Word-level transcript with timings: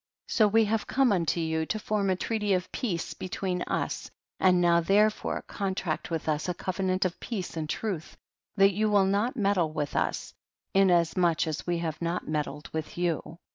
46. 0.29 0.35
So 0.35 0.47
we 0.47 0.65
have 0.65 0.87
come 0.87 1.11
unto 1.11 1.39
you 1.39 1.63
to 1.67 1.77
form 1.77 2.09
a 2.09 2.15
treaty 2.15 2.53
of 2.53 2.71
peace 2.71 3.13
between 3.13 3.61
us, 3.61 4.09
and 4.39 4.59
now 4.59 4.81
therefore 4.81 5.43
contract 5.43 6.09
with 6.09 6.27
us 6.27 6.49
a 6.49 6.55
covenant 6.55 7.05
of 7.05 7.19
peace 7.19 7.55
and 7.55 7.69
truth, 7.69 8.17
that 8.55 8.71
you 8.73 8.89
will 8.89 9.05
not 9.05 9.37
meddle 9.37 9.71
with 9.71 9.95
us, 9.95 10.33
inas 10.73 11.15
much 11.15 11.45
as 11.45 11.67
we 11.67 11.77
have 11.77 12.01
not 12.01 12.27
meddled 12.27 12.67
with 12.73 12.97
you. 12.97 13.37